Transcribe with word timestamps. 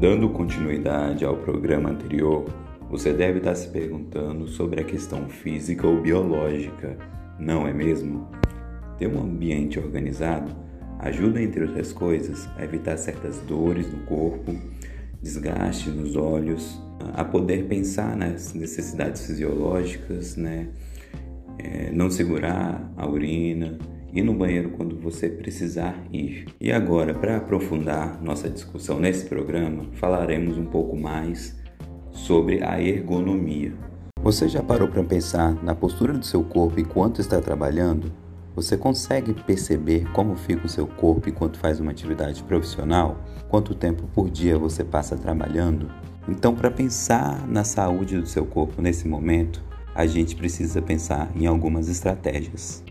Dando 0.00 0.30
continuidade 0.30 1.26
ao 1.26 1.36
programa 1.36 1.90
anterior, 1.90 2.46
você 2.88 3.12
deve 3.12 3.36
estar 3.36 3.54
se 3.54 3.68
perguntando 3.68 4.48
sobre 4.48 4.80
a 4.80 4.84
questão 4.84 5.28
física 5.28 5.86
ou 5.86 6.00
biológica, 6.00 6.96
não 7.38 7.68
é 7.68 7.74
mesmo? 7.74 8.26
Ter 8.98 9.06
um 9.08 9.20
ambiente 9.20 9.78
organizado 9.78 10.56
ajuda, 11.00 11.42
entre 11.42 11.64
outras 11.64 11.92
coisas, 11.92 12.48
a 12.56 12.64
evitar 12.64 12.96
certas 12.96 13.40
dores 13.40 13.92
no 13.92 13.98
corpo, 14.06 14.56
desgaste 15.20 15.90
nos 15.90 16.16
olhos, 16.16 16.80
a 17.12 17.22
poder 17.22 17.66
pensar 17.66 18.16
nas 18.16 18.54
necessidades 18.54 19.26
fisiológicas, 19.26 20.34
né? 20.34 20.68
É, 21.58 21.90
não 21.92 22.10
segurar 22.10 22.90
a 22.96 23.06
urina, 23.06 23.78
ir 24.12 24.22
no 24.22 24.34
banheiro 24.34 24.70
quando 24.70 24.96
você 24.96 25.28
precisar 25.28 26.02
ir. 26.12 26.46
E 26.60 26.70
agora, 26.72 27.14
para 27.14 27.36
aprofundar 27.36 28.22
nossa 28.22 28.48
discussão 28.48 28.98
nesse 28.98 29.26
programa, 29.26 29.86
falaremos 29.94 30.58
um 30.58 30.66
pouco 30.66 30.96
mais 30.96 31.58
sobre 32.10 32.62
a 32.62 32.80
ergonomia. 32.80 33.72
Você 34.22 34.48
já 34.48 34.62
parou 34.62 34.88
para 34.88 35.02
pensar 35.02 35.54
na 35.62 35.74
postura 35.74 36.12
do 36.12 36.24
seu 36.24 36.42
corpo 36.42 36.78
enquanto 36.78 37.20
está 37.20 37.40
trabalhando? 37.40 38.12
Você 38.54 38.76
consegue 38.76 39.32
perceber 39.32 40.10
como 40.12 40.36
fica 40.36 40.66
o 40.66 40.68
seu 40.68 40.86
corpo 40.86 41.28
enquanto 41.28 41.58
faz 41.58 41.80
uma 41.80 41.90
atividade 41.90 42.42
profissional? 42.42 43.18
Quanto 43.48 43.74
tempo 43.74 44.02
por 44.14 44.28
dia 44.28 44.58
você 44.58 44.84
passa 44.84 45.16
trabalhando? 45.16 45.90
Então, 46.28 46.54
para 46.54 46.70
pensar 46.70 47.48
na 47.48 47.64
saúde 47.64 48.20
do 48.20 48.26
seu 48.26 48.44
corpo 48.44 48.82
nesse 48.82 49.08
momento, 49.08 49.62
a 49.94 50.06
gente 50.06 50.36
precisa 50.36 50.82
pensar 50.82 51.30
em 51.34 51.46
algumas 51.46 51.88
estratégias. 51.88 52.84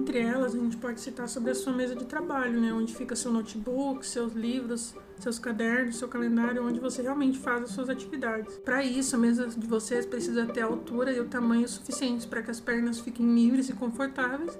Entre 0.00 0.18
elas, 0.18 0.54
a 0.54 0.58
gente 0.58 0.78
pode 0.78 0.98
citar 0.98 1.28
sobre 1.28 1.50
a 1.50 1.54
sua 1.54 1.74
mesa 1.74 1.94
de 1.94 2.06
trabalho, 2.06 2.58
né? 2.58 2.72
onde 2.72 2.94
fica 2.94 3.14
seu 3.14 3.30
notebook, 3.30 4.04
seus 4.06 4.32
livros, 4.32 4.94
seus 5.18 5.38
cadernos, 5.38 5.98
seu 5.98 6.08
calendário, 6.08 6.66
onde 6.66 6.80
você 6.80 7.02
realmente 7.02 7.38
faz 7.38 7.64
as 7.64 7.70
suas 7.72 7.90
atividades. 7.90 8.56
Para 8.64 8.82
isso, 8.82 9.14
a 9.14 9.18
mesa 9.18 9.46
de 9.48 9.66
vocês 9.66 10.06
precisa 10.06 10.46
ter 10.46 10.62
a 10.62 10.64
altura 10.64 11.12
e 11.12 11.20
o 11.20 11.26
tamanho 11.26 11.68
suficientes 11.68 12.24
para 12.24 12.42
que 12.42 12.50
as 12.50 12.58
pernas 12.58 12.98
fiquem 12.98 13.34
livres 13.34 13.68
e 13.68 13.74
confortáveis. 13.74 14.58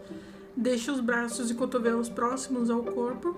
Deixe 0.55 0.91
os 0.91 1.01
braços 1.01 1.51
e 1.51 1.55
cotovelos 1.55 2.11
próximos 2.11 2.69
ao 2.69 2.83
corpo 2.83 3.35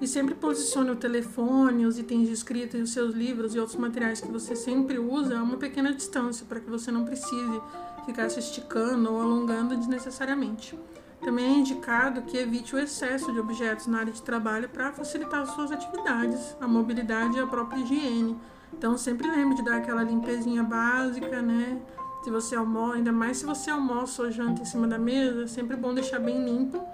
e 0.00 0.08
sempre 0.08 0.34
posicione 0.34 0.90
o 0.90 0.96
telefone, 0.96 1.86
os 1.86 2.00
itens 2.00 2.26
de 2.26 2.34
escrita 2.34 2.76
e 2.76 2.82
os 2.82 2.90
seus 2.90 3.14
livros 3.14 3.54
e 3.54 3.60
outros 3.60 3.78
materiais 3.78 4.20
que 4.20 4.26
você 4.26 4.56
sempre 4.56 4.98
usa 4.98 5.38
a 5.38 5.42
uma 5.44 5.56
pequena 5.56 5.94
distância 5.94 6.44
para 6.48 6.58
que 6.58 6.68
você 6.68 6.90
não 6.90 7.04
precise 7.04 7.62
ficar 8.04 8.28
se 8.28 8.40
esticando 8.40 9.08
ou 9.12 9.20
alongando 9.20 9.76
desnecessariamente. 9.76 10.76
Também 11.24 11.46
é 11.46 11.58
indicado 11.58 12.20
que 12.22 12.36
evite 12.36 12.76
o 12.76 12.78
excesso 12.78 13.32
de 13.32 13.40
objetos 13.40 13.86
na 13.86 14.00
área 14.00 14.12
de 14.12 14.20
trabalho 14.20 14.68
para 14.68 14.92
facilitar 14.92 15.40
as 15.40 15.50
suas 15.50 15.72
atividades, 15.72 16.54
a 16.60 16.68
mobilidade 16.68 17.38
e 17.38 17.40
a 17.40 17.46
própria 17.46 17.80
higiene. 17.80 18.38
Então 18.70 18.98
sempre 18.98 19.30
lembre 19.30 19.56
de 19.56 19.64
dar 19.64 19.76
aquela 19.76 20.02
limpezinha 20.02 20.62
básica, 20.62 21.40
né? 21.40 21.80
Se 22.22 22.30
você 22.30 22.54
almoça, 22.54 22.96
ainda 22.96 23.10
mais 23.10 23.38
se 23.38 23.46
você 23.46 23.70
almoça 23.70 24.22
ou 24.22 24.30
janta 24.30 24.60
em 24.60 24.64
cima 24.66 24.86
da 24.86 24.98
mesa, 24.98 25.44
é 25.44 25.46
sempre 25.46 25.76
bom 25.76 25.94
deixar 25.94 26.18
bem 26.18 26.44
limpo 26.44 26.84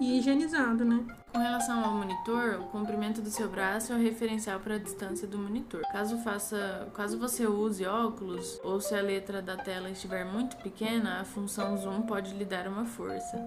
e 0.00 0.18
higienizado, 0.18 0.84
né? 0.84 1.04
Com 1.32 1.38
relação 1.38 1.84
ao 1.84 1.92
monitor, 1.92 2.60
o 2.60 2.64
comprimento 2.64 3.22
do 3.22 3.30
seu 3.30 3.48
braço 3.48 3.92
é 3.92 3.96
o 3.96 3.98
referencial 3.98 4.58
para 4.58 4.74
a 4.74 4.78
distância 4.78 5.28
do 5.28 5.38
monitor. 5.38 5.82
Caso 5.92 6.18
faça, 6.18 6.88
caso 6.94 7.18
você 7.18 7.46
use 7.46 7.86
óculos 7.86 8.60
ou 8.64 8.80
se 8.80 8.94
a 8.94 9.00
letra 9.00 9.40
da 9.40 9.56
tela 9.56 9.90
estiver 9.90 10.24
muito 10.24 10.56
pequena, 10.56 11.20
a 11.20 11.24
função 11.24 11.76
zoom 11.76 12.02
pode 12.02 12.34
lhe 12.34 12.44
dar 12.44 12.66
uma 12.66 12.84
força. 12.84 13.38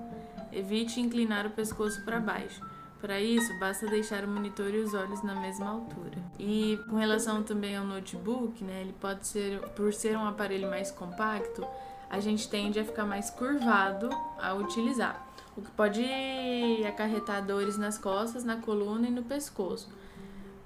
Evite 0.51 1.01
inclinar 1.01 1.45
o 1.45 1.49
pescoço 1.49 2.03
para 2.05 2.19
baixo. 2.19 2.61
Para 3.01 3.19
isso, 3.19 3.59
basta 3.59 3.85
deixar 3.87 4.23
o 4.23 4.29
monitor 4.29 4.73
e 4.73 4.77
os 4.77 4.93
olhos 4.93 5.21
na 5.23 5.35
mesma 5.35 5.69
altura. 5.69 6.17
E 6.39 6.79
com 6.89 6.95
relação 6.95 7.43
também 7.43 7.75
ao 7.75 7.83
notebook, 7.83 8.63
né, 8.63 8.79
ele 8.79 8.93
pode 8.93 9.27
ser, 9.27 9.59
por 9.71 9.93
ser 9.93 10.17
um 10.17 10.25
aparelho 10.25 10.69
mais 10.69 10.89
compacto, 10.89 11.67
a 12.09 12.21
gente 12.21 12.47
tende 12.47 12.79
a 12.79 12.85
ficar 12.85 13.05
mais 13.05 13.29
curvado 13.29 14.09
ao 14.41 14.59
utilizar 14.59 15.32
o 15.55 15.61
que 15.61 15.71
pode 15.71 16.03
acarretar 16.87 17.45
dores 17.45 17.77
nas 17.77 17.97
costas, 17.97 18.43
na 18.43 18.57
coluna 18.57 19.07
e 19.07 19.11
no 19.11 19.23
pescoço. 19.23 19.89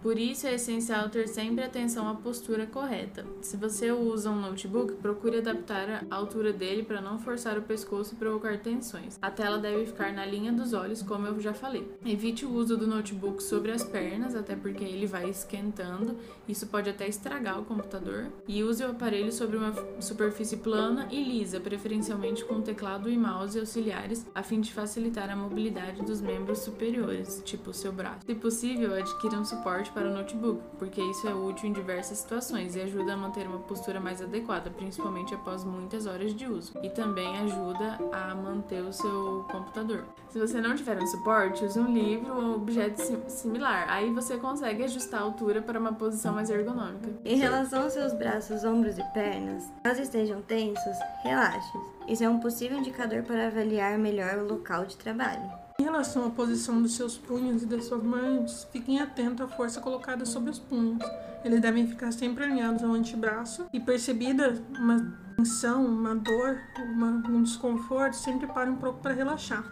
Por 0.02 0.20
isso 0.20 0.46
é 0.46 0.54
essencial 0.54 1.10
ter 1.10 1.28
sempre 1.28 1.64
atenção 1.64 2.08
à 2.08 2.14
postura 2.14 2.68
correta. 2.68 3.26
Se 3.42 3.58
você 3.58 3.92
usa 3.92 4.30
um 4.30 4.40
notebook, 4.40 4.94
procure 4.96 5.40
adaptar 5.40 6.06
a 6.10 6.16
altura 6.16 6.54
dele 6.54 6.84
para 6.84 7.02
não 7.02 7.18
forçar 7.18 7.58
o 7.58 7.64
pescoço 7.64 8.14
e 8.14 8.18
provocar 8.18 8.58
tensões. 8.60 9.18
A 9.22 9.32
tela 9.32 9.58
deve 9.58 9.88
ficar 9.88 10.14
na 10.14 10.26
linha 10.26 10.54
dos 10.54 10.74
olhos, 10.74 11.02
como 11.02 11.26
eu 11.26 11.40
já 11.40 11.54
falei. 11.54 11.92
Evite 12.06 12.46
o 12.46 12.54
uso 12.54 12.78
do 12.78 12.86
notebook 12.86 13.42
sobre 13.42 13.72
as 13.72 13.84
pernas, 13.84 14.36
até 14.36 14.56
porque 14.56 14.84
ele 14.84 15.08
vai 15.08 15.30
esquentando, 15.30 16.16
isso 16.48 16.68
pode 16.68 16.90
até 16.90 17.08
estragar 17.08 17.60
o 17.60 17.66
computador. 17.66 18.32
E 18.48 18.64
use 18.64 18.84
o 18.84 18.92
aparelho 18.92 19.32
sobre 19.32 19.58
uma 19.58 19.74
superfície 20.00 20.58
plana 20.58 21.08
e 21.12 21.24
lisa, 21.24 21.60
preferencialmente 21.60 22.46
com 22.46 22.62
teclado 22.62 23.10
e 23.10 23.18
mouse 23.18 23.60
auxiliares, 23.60 24.26
a 24.34 24.44
fim 24.44 24.62
de 24.62 24.72
facilitar 24.72 25.30
a 25.30 25.36
mobilidade 25.36 26.04
dos 26.04 26.22
membros 26.22 26.60
superiores, 26.60 27.42
tipo 27.44 27.72
o 27.72 27.74
seu 27.74 27.92
braço. 27.92 28.26
Se 28.26 28.36
possível, 28.36 28.94
adquira 28.94 29.38
um 29.40 29.46
suporte 29.46 29.87
suporte 29.88 29.92
para 29.92 30.08
o 30.08 30.14
notebook, 30.14 30.62
porque 30.78 31.02
isso 31.02 31.28
é 31.28 31.34
útil 31.34 31.70
em 31.70 31.74
diversas 31.74 32.20
situações 32.20 32.76
e 32.76 32.82
ajuda 32.82 33.14
a 33.14 33.18
manter 33.18 33.48
uma 33.48 33.60
postura 33.60 34.00
mais 34.00 34.22
adequada, 34.22 34.70
principalmente 34.70 35.34
após 35.34 35.64
muitas 35.64 36.06
horas 36.06 36.34
de 36.34 36.46
uso. 36.46 36.74
E 36.84 36.90
também 36.90 37.38
ajuda 37.40 37.98
a 38.12 38.36
manter 38.36 38.82
o 38.82 38.94
seu 38.94 39.46
computador. 39.50 40.06
Se 40.30 40.40
você 40.40 40.62
não 40.62 40.76
tiver 40.76 41.02
um 41.02 41.08
suporte, 41.08 41.64
use 41.64 41.80
um 41.80 41.92
livro 41.92 42.34
ou 42.34 42.56
objeto 42.56 43.02
similar. 43.30 43.86
Aí 43.90 44.14
você 44.14 44.38
consegue 44.38 44.84
ajustar 44.84 45.22
a 45.22 45.24
altura 45.24 45.62
para 45.62 45.80
uma 45.80 45.94
posição 45.94 46.34
mais 46.34 46.50
ergonômica. 46.50 47.10
Em 47.24 47.38
relação 47.38 47.84
aos 47.84 47.94
seus 47.94 48.14
braços, 48.14 48.64
ombros 48.64 48.98
e 48.98 49.04
pernas, 49.14 49.72
caso 49.84 50.02
estejam 50.02 50.42
tensos, 50.42 50.98
relaxe. 51.24 51.78
Isso 52.08 52.24
é 52.24 52.30
um 52.30 52.40
possível 52.40 52.78
indicador 52.78 53.24
para 53.24 53.48
avaliar 53.48 53.98
melhor 53.98 54.38
o 54.38 54.48
local 54.48 54.86
de 54.86 54.96
trabalho. 54.96 55.67
Relação 55.88 56.28
à 56.28 56.30
posição 56.30 56.82
dos 56.82 56.96
seus 56.96 57.18
punhos 57.18 57.64
e 57.64 57.66
das 57.66 57.86
suas 57.86 58.04
mãos, 58.04 58.68
fiquem 58.74 59.00
atentos 59.00 59.40
à 59.40 59.48
força 59.48 59.80
colocada 59.80 60.26
sobre 60.26 60.50
os 60.50 60.60
punhos. 60.60 61.02
Eles 61.46 61.62
devem 61.62 61.88
ficar 61.88 62.12
sempre 62.12 62.44
alinhados 62.44 62.84
ao 62.84 62.92
antebraço 62.92 63.66
e 63.72 63.80
percebida 63.80 64.62
uma 64.78 65.18
tensão, 65.38 65.86
uma 65.86 66.14
dor, 66.14 66.58
uma, 66.94 67.24
um 67.30 67.42
desconforto, 67.42 68.18
sempre 68.18 68.48
pare 68.48 68.70
um 68.70 68.76
pouco 68.76 69.00
para 69.00 69.14
relaxar. 69.14 69.64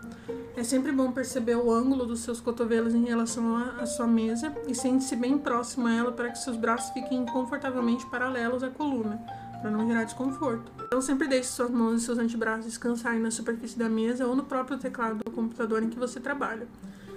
É 0.56 0.64
sempre 0.64 0.94
bom 0.94 1.12
perceber 1.12 1.58
o 1.58 1.70
ângulo 1.70 2.06
dos 2.06 2.22
seus 2.22 2.40
cotovelos 2.40 2.96
em 2.96 3.04
relação 3.04 3.58
à 3.58 3.86
sua 3.86 4.08
mesa 4.08 4.56
e 4.70 4.74
sente-se 4.74 5.18
bem 5.18 5.38
próximo 5.38 5.86
a 5.86 5.94
ela 5.94 6.14
para 6.14 6.32
que 6.32 6.38
seus 6.38 6.56
braços 6.56 6.94
fiquem 6.94 7.26
confortavelmente 7.26 8.06
paralelos 8.06 8.64
à 8.64 8.70
coluna 8.70 9.20
para 9.66 9.72
não 9.72 9.88
gerar 9.88 10.04
desconforto. 10.04 10.72
Então 10.86 11.02
sempre 11.02 11.28
deixe 11.28 11.50
suas 11.50 11.72
mãos 11.72 12.00
e 12.00 12.06
seus 12.06 12.20
antebraços 12.20 12.66
descansarem 12.66 13.20
na 13.20 13.32
superfície 13.32 13.80
da 13.80 13.90
mesa 13.90 14.28
ou 14.28 14.36
no 14.36 14.44
próprio 14.44 14.78
teclado 14.78 15.24
do 15.26 15.32
computador 15.32 15.82
em 15.82 15.90
que 15.90 15.98
você 15.98 16.20
trabalha. 16.20 16.68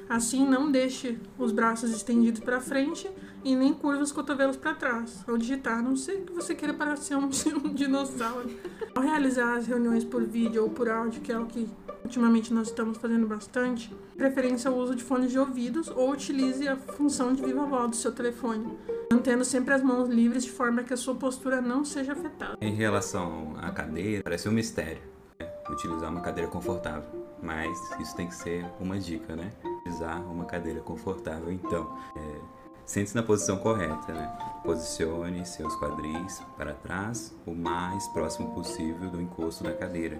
Assim, 0.09 0.49
não 0.49 0.73
deixe 0.73 1.19
os 1.39 1.53
braços 1.53 1.91
estendidos 1.91 2.41
para 2.41 2.59
frente 2.59 3.07
e 3.45 3.55
nem 3.55 3.75
curva 3.75 4.03
os 4.03 4.11
cotovelos 4.11 4.57
para 4.57 4.73
trás 4.73 5.23
ao 5.29 5.37
digitar, 5.37 5.83
não 5.83 5.95
sei 5.95 6.23
que 6.23 6.33
você 6.33 6.55
queira 6.55 6.73
parecer 6.73 7.17
um, 7.17 7.29
um 7.63 7.75
dinossauro. 7.75 8.49
Ao 8.95 9.03
realizar 9.03 9.59
as 9.59 9.67
reuniões 9.67 10.03
por 10.03 10.25
vídeo 10.25 10.63
ou 10.63 10.71
por 10.71 10.89
áudio, 10.89 11.21
que 11.21 11.31
é 11.31 11.39
o 11.39 11.45
que 11.45 11.69
ultimamente 12.03 12.55
nós 12.55 12.69
estamos 12.69 12.97
fazendo 12.97 13.27
bastante, 13.27 13.95
preferência 14.17 14.71
ao 14.71 14.79
uso 14.79 14.95
de 14.95 15.05
fones 15.05 15.31
de 15.31 15.39
ouvidos 15.39 15.89
ou 15.89 16.13
utilize 16.13 16.67
a 16.67 16.77
função 16.77 17.35
de 17.35 17.43
viva 17.43 17.67
voz 17.67 17.91
do 17.91 17.97
seu 17.97 18.11
telefone 18.11 18.75
mantendo 19.19 19.45
sempre 19.45 19.75
as 19.75 19.83
mãos 19.83 20.09
livres 20.09 20.45
de 20.45 20.51
forma 20.51 20.85
que 20.85 20.95
a 20.95 20.97
sua 20.97 21.15
postura 21.17 21.61
não 21.61 21.85
seja 21.85 22.13
afetada. 22.13 22.57
Em 22.61 22.73
relação 22.73 23.57
à 23.59 23.71
cadeira, 23.73 24.23
parece 24.23 24.49
um 24.49 24.53
mistério 24.53 25.03
né? 25.41 25.51
utilizar 25.69 26.09
uma 26.09 26.21
cadeira 26.21 26.49
confortável, 26.49 27.03
mas 27.43 27.77
isso 27.99 28.15
tem 28.15 28.29
que 28.29 28.35
ser 28.35 28.65
uma 28.79 28.97
dica, 28.97 29.35
né? 29.35 29.51
Utilizar 29.81 30.23
uma 30.31 30.45
cadeira 30.45 30.81
confortável, 30.81 31.53
então. 31.53 31.99
É, 32.17 32.59
Sente-se 32.87 33.15
na 33.15 33.23
posição 33.23 33.59
correta, 33.59 34.15
né? 34.15 34.33
Posicione 34.65 35.45
seus 35.45 35.77
quadris 35.77 36.41
para 36.57 36.73
trás, 36.73 37.37
o 37.45 37.55
mais 37.55 38.09
próximo 38.09 38.55
possível 38.55 39.11
do 39.11 39.21
encosto 39.21 39.63
da 39.63 39.75
cadeira. 39.75 40.19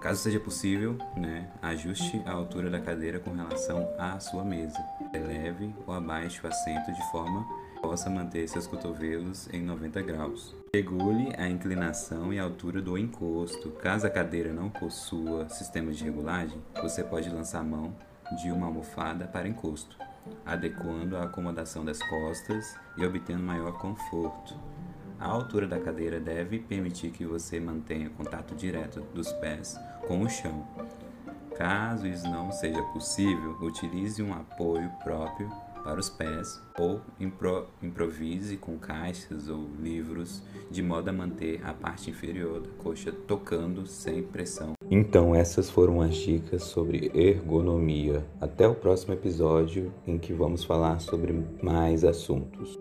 Caso 0.00 0.22
seja 0.22 0.38
possível, 0.38 0.96
né, 1.16 1.50
ajuste 1.60 2.22
a 2.24 2.30
altura 2.30 2.70
da 2.70 2.78
cadeira 2.78 3.18
com 3.18 3.32
relação 3.32 3.88
à 3.98 4.20
sua 4.20 4.44
mesa. 4.44 4.78
Eleve 5.12 5.74
ou 5.88 5.92
abaixe 5.92 6.40
o 6.40 6.46
assento 6.46 6.92
de 6.92 7.10
forma 7.10 7.44
possa 7.88 8.10
manter 8.10 8.46
seus 8.46 8.66
cotovelos 8.66 9.48
em 9.50 9.62
90 9.62 10.02
graus. 10.02 10.54
Regule 10.74 11.32
a 11.38 11.48
inclinação 11.48 12.34
e 12.34 12.38
altura 12.38 12.82
do 12.82 12.98
encosto. 12.98 13.70
Caso 13.70 14.06
a 14.06 14.10
cadeira 14.10 14.52
não 14.52 14.68
possua 14.68 15.48
sistema 15.48 15.90
de 15.90 16.04
regulagem, 16.04 16.62
você 16.82 17.02
pode 17.02 17.30
lançar 17.30 17.60
a 17.60 17.64
mão 17.64 17.96
de 18.42 18.52
uma 18.52 18.66
almofada 18.66 19.26
para 19.26 19.48
encosto, 19.48 19.96
adequando 20.44 21.16
a 21.16 21.22
acomodação 21.22 21.82
das 21.82 21.98
costas 21.98 22.76
e 22.98 23.06
obtendo 23.06 23.42
maior 23.42 23.72
conforto. 23.78 24.54
A 25.18 25.26
altura 25.26 25.66
da 25.66 25.80
cadeira 25.80 26.20
deve 26.20 26.58
permitir 26.58 27.10
que 27.10 27.24
você 27.24 27.58
mantenha 27.58 28.10
contato 28.10 28.54
direto 28.54 29.00
dos 29.14 29.32
pés 29.32 29.80
com 30.06 30.20
o 30.20 30.28
chão. 30.28 30.68
Caso 31.56 32.06
isso 32.06 32.28
não 32.28 32.52
seja 32.52 32.82
possível, 32.92 33.56
utilize 33.62 34.22
um 34.22 34.34
apoio 34.34 34.90
próprio 35.02 35.50
para 35.88 36.00
os 36.00 36.10
pés 36.10 36.60
ou 36.78 37.00
impro 37.18 37.66
improvise 37.82 38.58
com 38.58 38.78
caixas 38.78 39.48
ou 39.48 39.66
livros 39.80 40.42
de 40.70 40.82
modo 40.82 41.08
a 41.08 41.12
manter 41.14 41.64
a 41.64 41.72
parte 41.72 42.10
inferior 42.10 42.60
da 42.60 42.68
coxa 42.76 43.10
tocando 43.10 43.86
sem 43.86 44.22
pressão. 44.22 44.74
Então, 44.90 45.34
essas 45.34 45.70
foram 45.70 46.02
as 46.02 46.14
dicas 46.14 46.64
sobre 46.64 47.10
ergonomia. 47.14 48.22
Até 48.38 48.68
o 48.68 48.74
próximo 48.74 49.14
episódio 49.14 49.90
em 50.06 50.18
que 50.18 50.34
vamos 50.34 50.62
falar 50.62 51.00
sobre 51.00 51.32
mais 51.62 52.04
assuntos. 52.04 52.78